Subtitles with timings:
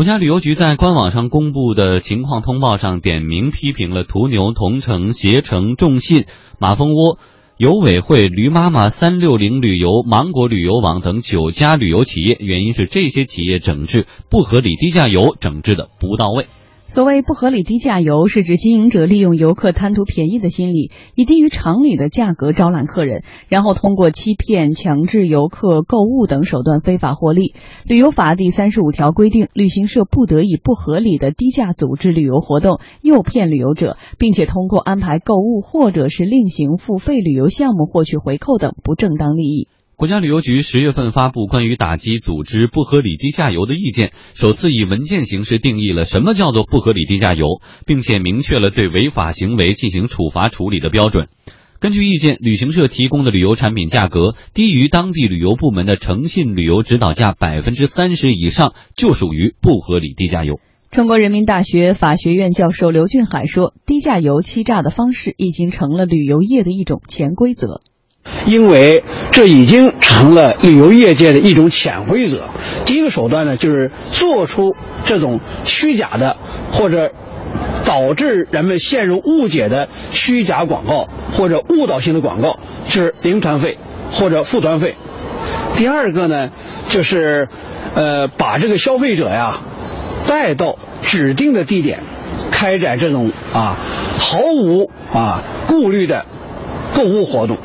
[0.00, 6.24] 国家旅游局在官网上公布的情况通报上点名批评了途牛、同城、携程、众信、
[6.58, 7.18] 马蜂窝、
[7.58, 16.46] 游委会、驴妈妈、三六零旅游、芒果旅游网等九家旅游企业，原因是这些企业整治不合理低价游整治的不到位。
[16.90, 27.54] 所谓不合理低价游，是指经营者利用游客贪图便宜的心理，以低于常理的价格招揽客人，然后通过欺骗、强制游客购物等手段非法获利。
[27.84, 39.68] 旅游法第三十五条规定，旅行社不得以不合理的低价组织旅游活动，诱骗旅游者，并且通过安排购物或者是另行付费旅游项目获取回扣等不正当利益。
[40.00, 51.26] 国家旅游局十月份发布关于打击组织不合理低价游的意见，首次以文件形式定义了什么叫做不合理低价游，并且明确了对违法行为进行处罚处理的标准。
[51.80, 60.60] 根据意见，旅行社提供的旅游产品价格低于当地旅游部门的诚信旅游指导价百分之三十以上，就属于不合理低价游。
[60.90, 67.82] 中国人民大学法学院教授刘俊海说：“低价游欺诈的方式已经成了旅游业的一种潜规则。”
[68.46, 72.48] 因为这已经成了旅游业界的一种潜规则。
[72.84, 76.36] 第一个手段呢，就是做出这种虚假的
[76.72, 77.10] 或者
[77.84, 83.78] 导致人们陷入误解的虚假广告或者误导性的广告，就是零团费
[84.12, 84.96] 或者负团费。
[85.74, 86.50] 第二个呢，
[86.88, 87.48] 就是
[87.94, 89.54] 呃把这个消费者呀
[90.26, 92.00] 带到指定的地点，
[92.50, 93.76] 开展这种啊
[94.18, 96.26] 毫无啊顾虑的
[96.94, 97.58] 购物活动。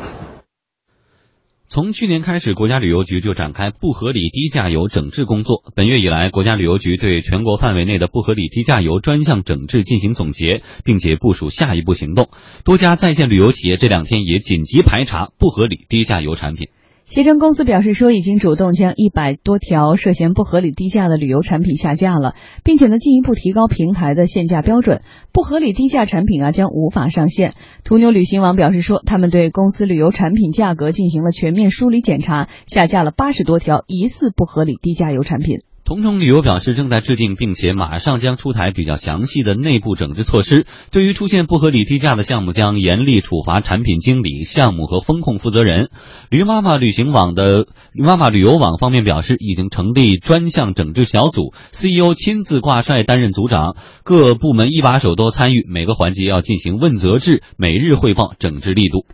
[1.76, 5.62] 从去年开始，国家旅游局就展开不合理低价游整治工作。
[5.76, 12.30] 本月以来，国家旅游局对全国范围内的不合理低价游专项整治进行总结，并且部署下一步行动。
[12.64, 16.70] 多家在线旅游企业这两天也紧急排查不合理低价游产品。
[17.06, 27.54] 携程公司表示说，已经主动将一百多条涉嫌不合理低价的旅游产品下架了，并且呢进一步提高平台的限价标准，不合理低价产品啊将无法上线。
[27.84, 35.60] 途牛旅行网表示说，他们对公司旅游产品价格进行了全面梳理检查，下架了八十多条疑似不合理低价游产品。
[35.86, 40.66] 同程旅游表示，正在制定并且马上将出台比较详细的内部整治措施。
[40.90, 45.92] 对于出现不合理低价的项目，将严厉处罚产品经理、项目和风控负责人。
[46.32, 59.06] 驴妈妈旅行网的驴妈妈旅游网方面表示，已经成立专项整治小组，CEO 亲自挂帅担任组长，各部门一把手都参与，每个环节要进行问责制，每日汇报整治力度。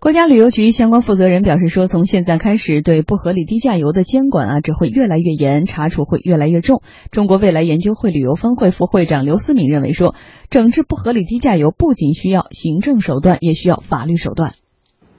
[0.00, 6.80] 国家旅游局相关负责人表示说，从现在开始，对不合理低价游的监管啊，只会越来越严，查处会越来越重。
[7.12, 10.14] 中国未来研究会旅游分会副会长刘思敏认为说，
[10.48, 14.56] 整治不合理低价游不仅需要行政手段，也需要法律手段。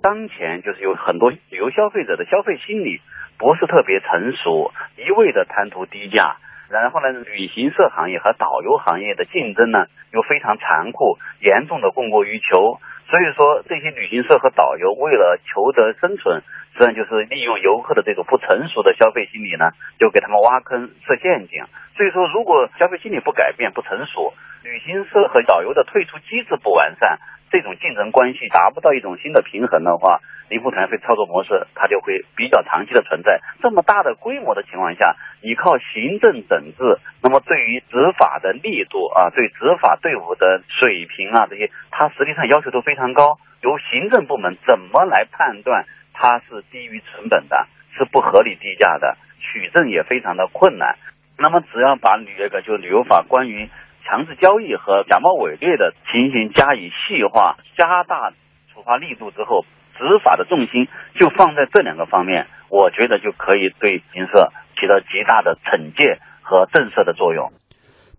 [0.02, 3.06] 当前就是有很多旅游消费者的消费心理
[3.38, 6.42] 不是特别成熟，一味的贪图低价，
[6.74, 12.82] 然后呢，旅行社行业和导游行业的竞争呢又非常残酷，严重的供过于求。
[13.12, 16.42] 所以说，这些旅行社和导游为了求得生存，
[16.74, 21.64] 实际上就是利用游客的这种不成熟的消费心理呢，就给他们挖坑设陷阱。
[21.96, 24.34] 所以说，如果消费心理不改变、不成熟，
[24.64, 27.20] 旅行社和导游的退出机制不完善。
[27.52, 33.42] 这种竞争关系达不到一种新的平衡的话，零付团费操作模式它就会比较长期的存在。
[33.62, 43.38] 这么大的规模的情况下，你靠行政整治，那么对于执法的力度啊，对执法队伍的水平啊这些，它实际上要求都非常高。
[43.62, 45.84] 由行政部门怎么来判断
[46.14, 47.68] 它是低于成本的，
[47.98, 50.98] 是不合理低价的，取证也非常的困难。
[51.38, 53.70] 那么只要把旅那个就旅游法关于。
[54.04, 58.34] 强制交易和假冒伪劣的情形加以细化，加大
[58.74, 59.64] 处罚力度之后，
[59.96, 60.88] 执法的重心
[61.20, 67.54] 就放在这两个方面，我觉得就可以对旅行社起到极大的惩戒和震慑的作用。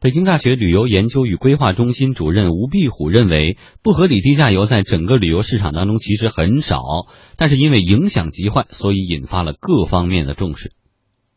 [0.02, 6.80] 北京大学旅游研究与规划中心主任吴碧虎认为，不合理低价游在整个旅游市场当中其实很少，
[7.36, 10.72] 但是因为影响极坏，所以引发了各方面的重视。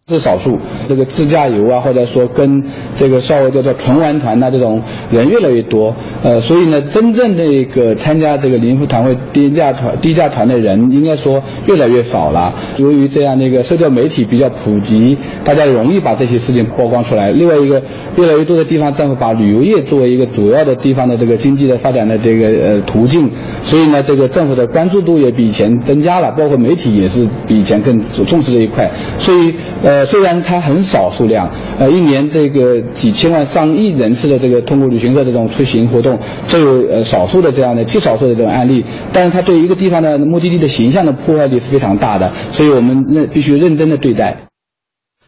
[0.08, 2.64] 是少数，这个自驾游啊，或者说跟
[2.96, 12.53] 这个稍微叫做纯玩团呐，这种人越来越多，呃，所以呢，真正那个参加这个零付团或低价团、低价团的人，应该说越来越少了。
[12.78, 17.32] 由于这样的一个社交媒体比较普及，大家容易把这些事情曝光出来。
[17.32, 17.82] 另外一个，
[18.16, 23.32] 越来越多的地方政府把旅游业作为一个主要的地方的这个经济的发展的这个呃途径，
[23.64, 29.95] 所以呢，这个政府的关注度也比以前增加了，包括媒体也是比以前更重视这一块，所以呃。
[29.96, 38.84] 呃，虽然它很少数量，呃，一年这个几千万、上亿人次的这个通过旅行社这种出行活动，这有呃少数的这样的极少数的这种案例，
[39.14, 44.50] 但是它对一个地方的目的地的形象的破坏力是非常大的，所以我们那必须认真的对待。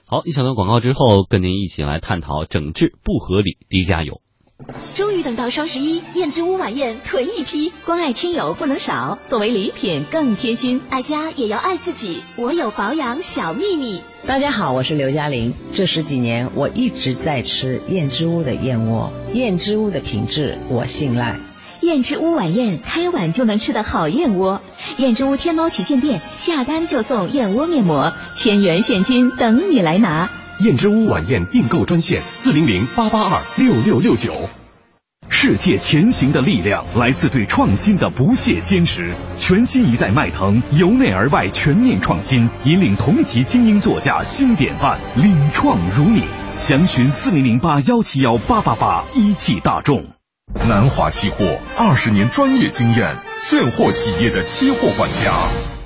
[0.06, 4.20] 好，一小段广告之后，跟您一起来探讨整治不合理低价游。
[4.96, 10.82] 终于等到双十一，燕之屋晚宴囤一批，关爱亲友不能少，作为礼品更贴心。
[10.90, 14.02] 爱家也要爱自己，我有保养小秘密。
[14.26, 15.54] 大家好，我是刘嘉玲。
[15.74, 21.40] 这十几年我一直在吃燕之屋的燕窝，燕之屋的品质我信赖。
[21.82, 24.62] 燕之屋晚宴，开碗就能吃的好燕窝。
[24.98, 30.32] 燕之屋天猫旗舰店下单就送燕窝面膜，千元现金等你来拿。
[30.60, 34.34] 燕之屋晚宴订购专线：四零零八八二六六六九。
[35.30, 39.14] 世界前行的力量来自对创新的不懈坚持。
[39.38, 46.24] 全新一代迈腾由内而外全面创新，引领同级精英座驾新典范，领创如你。
[46.58, 50.04] 详询四零零八幺七幺八八八，一汽大众。
[50.68, 55.77] 南华期货二十年专业经验，现货企业的期货管家。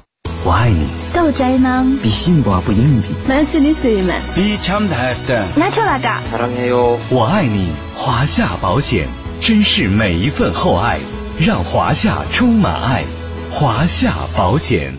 [0.46, 0.86] 我爱你。
[1.12, 3.08] 豆仔남比幸福不硬币。
[3.28, 7.00] 만스니스이만比참다했다 나초라가 사랑해요。
[7.10, 9.08] 我爱你，华夏保险，
[9.40, 11.00] 珍视每一份厚爱，
[11.40, 13.02] 让华夏充满爱。
[13.50, 14.94] 华夏保险。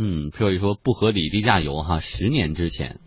[0.00, 2.98] 嗯，说一说不合理低价油哈，十年之前。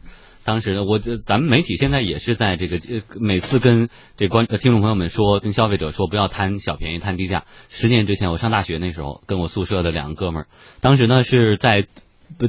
[0.45, 7.45] 当时呢，我这咱们媒体现在也是在这个呃每次跟这观听众朋友们说，跟消费者说不要贪小便宜贪低价。
[7.69, 10.47] 十年之前我上大学那时候，跟我宿舍的两个哥们儿，
[10.81, 11.87] 当时呢是在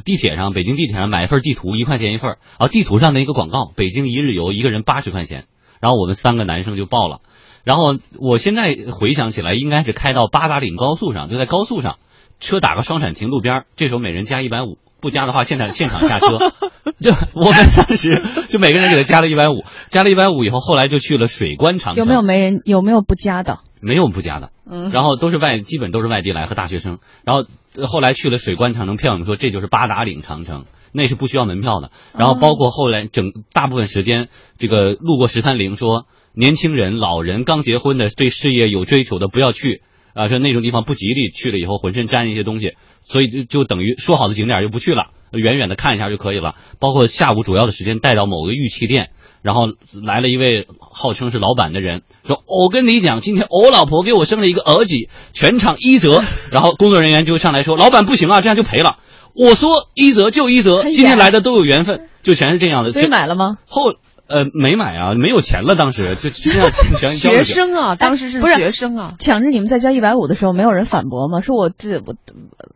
[0.04, 5.46] 地铁上，北京地铁上买一份地图，一块钱一份儿，啊地图上的一个广告，北京一日游一个人八十块钱，
[5.80, 7.20] 然后我们三个男生就报了。
[7.62, 11.98] 然后我现在回想起来，应该是开到八达岭高速上，就在高速上，
[12.40, 14.78] 车打个双闪停路边，这时候每人加一百五。
[15.02, 16.38] 不加的话，现场现场下车。
[17.02, 22.04] 就我们当时就每个人给他加了一百五，加了一百五以后，后来就去了水关长城。
[22.04, 22.62] 有没有没人？
[22.64, 23.58] 有没有不加的？
[23.80, 24.50] 没有不加的。
[24.64, 24.90] 嗯。
[24.90, 27.00] 然后都是外，基本都是外地来和大学生。
[27.24, 27.44] 然后
[27.86, 31.90] 后来去了水关长城，骗我们说这就是八达岭长城，那是不需要门票的。
[32.16, 39.82] 然后包括后来整大部分时间，这个路过十三陵，说年轻人、老人、刚结婚的、对事业有追求的不要去
[40.14, 42.76] 啊，说那种地方不吉利，去了以后浑身沾一些东西。
[43.04, 46.54] 所以就就等于说好的景点就不去了，远远的看一下就可以了。
[46.78, 49.10] 包括下午主要的时间带到某个玉器店，
[49.42, 54.94] 然后来了一位号称是老板的人，说：“我跟你讲，今天我老婆给我生了一个儿子，
[55.32, 56.22] 全场一折。
[56.50, 58.98] ”然后工作人员就上来说：“老板不行啊，这样就赔了。”
[59.34, 63.58] 我说：“一折就一折，今天来的都有缘分，就全是这样的。”所以买了吗？
[63.66, 63.94] 后。
[64.32, 65.76] 呃，没买啊，没有钱了。
[65.76, 66.70] 当时就这样，
[67.12, 71.40] 学生啊，当时是学生啊，抢着你们在交一百五的时候，没有人反驳吗？
[71.42, 72.14] 说我这我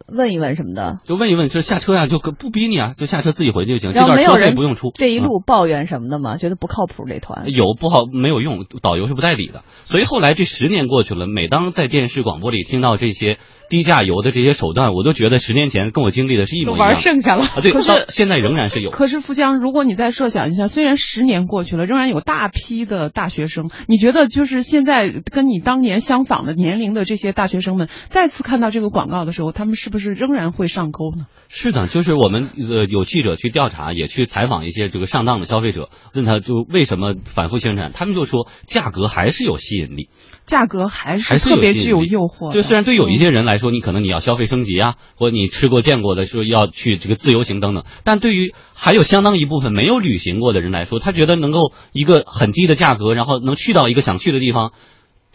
[0.06, 3.92] 问一问什么的，就问一问，就下车呀，就不逼你啊，就下车自己回去就行。
[3.92, 4.90] 这段车费不用出。
[4.94, 6.36] 这一路抱怨什么的吗？
[6.36, 9.62] 觉得不靠谱这团有不好没有用，导游是不带理的。
[9.84, 13.38] 所以后来这十年过去了，每当在电视广播里听到这些
[13.70, 16.88] 低价游的这些手段，我都觉得十年前跟我经历的是一模一样。
[16.88, 18.90] 玩剩下了，对，可是现在仍然是有。
[18.90, 22.20] 可是富江，如果你再设想一下，虽然十年过去了，仍然有。
[22.26, 31.26] 大批的大学生，你觉得就是现在跟你当年相仿的年龄的这些大学生们，再次看到这个广告的时候，他们是不是仍然会上钩呢？
[31.48, 40.08] 是的，就是我们呃有记者去调查，也去采访一些这个上当的消费者，问他就为什么反复宣传，他们就说价格还是有吸引力，
[40.44, 42.52] 价格还是特别具有诱惑。
[42.52, 52.24] 就虽然对有一些人来来说，你可能你要消费升级啊，或者你吃过见过的说要去这个自由行等等，但对于还有相当一部分没有旅行过的人来说，他觉得能够一个。
[52.28, 54.72] 很低的价格，然后能去到一个想去的地方。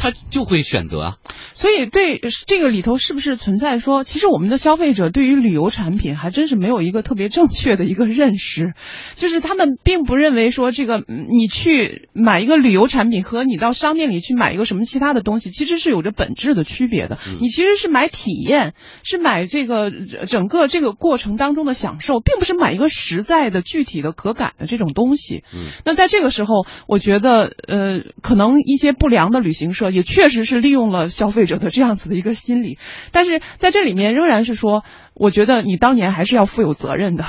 [0.01, 1.17] 他就会选择啊，
[1.53, 8.73] 所以对这个里头是不是存在说，其实我们的消费者对于旅游产品还真是没有一个特别正确的一个认识，
[9.15, 17.19] 就是他们并不认为说这个你去买一个旅游产品和你到商店里去买一个什么其他的东西，其实是有着本质的区别的。
[17.39, 19.91] 你其实是买体验，是买这个
[20.25, 25.43] 整个这个过程当中的享受，并不是买一个实在的、具体的、可感的这种东西。
[25.53, 29.90] 嗯，那在这个时候，我觉得呃，可能一些不良的旅行社。
[29.91, 32.77] 也确实是利用了消费者的这样子的一个心理，
[33.11, 34.83] 但是在这里面仍然是说，
[35.13, 37.25] 我觉得你当年还是要负有责任的。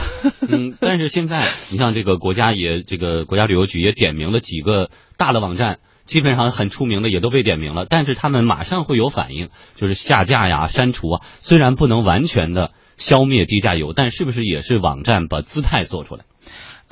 [0.48, 11.26] 嗯，但是现在你像这个国家也这个国家旅游局也点名了几个大的网站，基本上很出名的也都被点名了，但是他们马上会有反应，就是下架呀、删除啊。
[11.38, 16.24] 虽然不能完全的消灭低价游，但是不是也是网站把姿态做出来？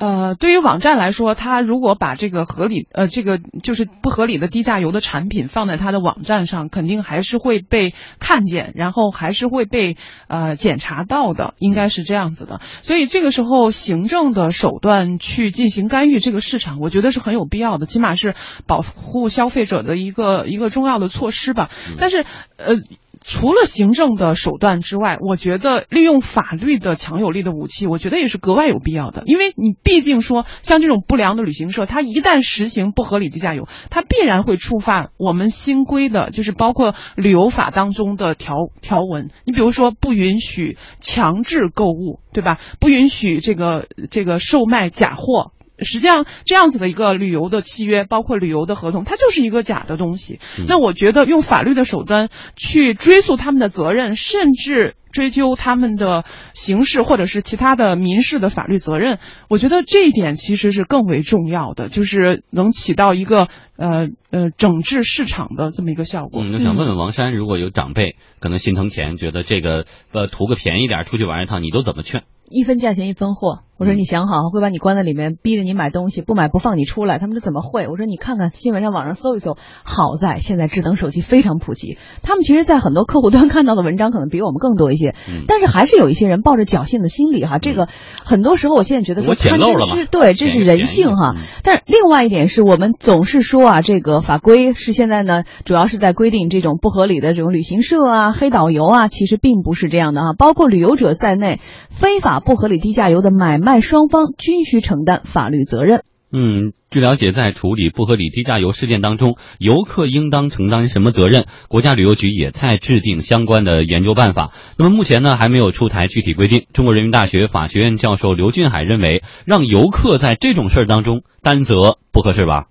[0.01, 12.61] 呃，对于网站来说，它如果把这个合理呃这个就是不合理的低价游的产品放在它的网站上，肯定还是会被看见，然后还是会被呃检查到的，应该是这样子的。
[12.81, 18.33] 所以这个时候，行政的手段去进行干预这个市场，我觉得是很有必要的，起码是
[18.65, 21.69] 保护消费者的一个一个重要的措施吧。
[21.99, 22.25] 但是
[22.57, 22.77] 呃。
[23.23, 29.21] 除了行政的手段之外，我觉得利用法律的强有力的武器，我觉得也是格外有必要的。
[29.25, 39.29] 因为你毕竟说，像这种不良的旅行社，它一旦实行不合理低价游，它必然会触犯我们新规的，就是包括旅游法当中的条条文。
[39.45, 42.57] 你比如说，不允许强制购物，对吧？
[42.79, 45.51] 不允许这个这个售卖假货。
[45.83, 50.39] 实际上，这样子的一个旅游的契约，包括旅游的合同，它就是一个假的东西。
[50.67, 56.23] 那我觉得用法律的手段去追溯他们的责任，甚至追究他们的
[56.53, 59.19] 刑事或者是其他的民事的法律责任，
[59.49, 66.41] 我觉得这一点其实是更为重要的，就是能起到一个呃呃整治市场的这么一个效果。
[66.43, 72.23] 嗯，就想问问王山，如果有长辈可能心疼钱，觉得这个呃图个便宜点出去玩一趟，你都怎么劝？
[72.51, 73.59] 一分价钱一分货。
[73.77, 77.17] 我说你想好，会把你关在里面，逼着你买东西，不买不放你出来。
[77.17, 77.87] 他们说怎么会？
[77.87, 79.57] 我说你看看新闻上网上搜一搜。
[79.83, 85.15] 好在现在智能手机非常普及，他们其实，在很多客户端看到的文章可能比我们更多一些。
[85.47, 87.57] 但是还是有一些人抱着侥幸的心理哈。
[87.57, 87.87] 这个
[88.23, 91.33] 很多时候，我现在觉得说贪嗔痴，对，这是人性哈。
[91.63, 100.33] 但是另外一点是我们总是说啊，这个法规是现在呢，主要是在规定这种不合理的这种旅行社啊、黑导游啊，其实并不是这样的啊。
[100.37, 106.03] 包括旅游者在内，非法不合理低价游的买卖双方均需承担法律责任。
[106.33, 111.43] 嗯，据了解，在处理不合理低价游事件当中，游客应当承担什么责任？
[111.67, 114.51] 国家旅游局也在制定相关的研究办法。
[114.77, 116.67] 那么目前呢，还没有出台具体规定。
[116.73, 122.67] 中国人民大学法学院教授刘俊海认为，让游客在这种事儿当中担责不合适吧？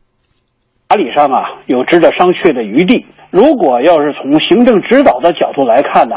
[0.88, 3.04] 法理上啊，有值得商榷的余地。
[3.30, 6.16] 如果要是从行政指导的角度来看呢？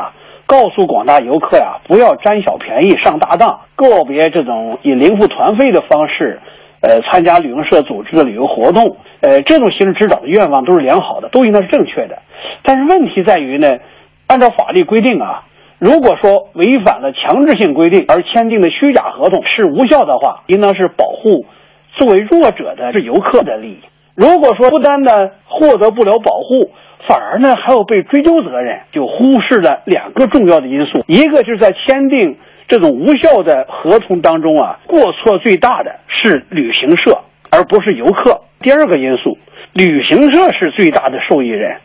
[0.53, 6.39] 告诉广大游客呀，不要占小便宜上大当，个别这种以零付团费的方式，
[6.81, 12.19] 呃，参加旅行社组织的旅游活动，呃，这种形式指导的愿望都是良好的，都应该是正确的。
[12.61, 13.79] 但是问题在于呢，
[14.27, 15.41] 按照法律规定啊，
[15.79, 21.47] 如果说违反了强制性规定而签订的虚假合同是无效的话，应当是保护
[21.95, 23.79] 作为弱者的是游客的利益。
[24.15, 26.69] 如果说不单单获得不了保护，
[27.07, 31.03] 反而呢，还要被追究责任，就忽视了两个重要的因素。
[31.07, 38.41] 一个就是在签订这种无效的合同当中啊，过错最大的是旅行社，而不是游客。
[38.59, 39.37] 第二个因素，
[39.73, 41.81] 旅行社是最大的受益人，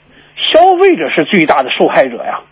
[0.52, 2.42] 消费者是最大的受害者呀。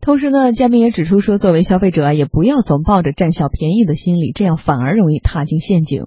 [0.00, 6.04] 同时呢，嘉宾也指出说，作为消费者啊，也不要总抱着占小便宜的心理，这样反而容易踏进陷阱。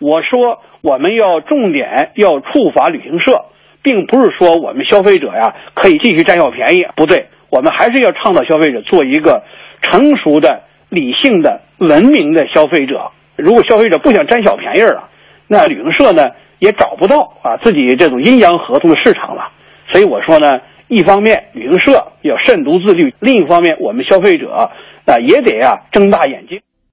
[0.00, 3.46] 我说，我们要重点要处罚旅行社。
[3.86, 9.44] 并不是说我们消费者呀可以继续占小便宜，不对，我们还是要倡导消费者做一个
[9.80, 13.12] 成熟的、理性的、文明的消费者。
[13.36, 15.08] 如果消费者不想占小便宜了，
[15.46, 16.24] 那旅行社呢
[16.58, 19.52] 也找不到啊自己这种阴阳合同的市场了。
[19.86, 24.68] 所以我说呢，一方面旅行社要慎独自律，另一方面我们消费者啊
[25.24, 26.60] 也得啊睁大眼睛。